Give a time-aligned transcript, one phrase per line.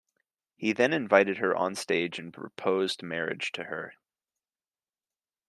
[0.55, 3.93] He then invited her onstage and proposed marriage to her.